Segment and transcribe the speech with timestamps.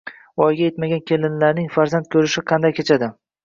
[0.41, 3.15] Voyaga etmagan kelinlarning farzand ko`rishi qanday kechadi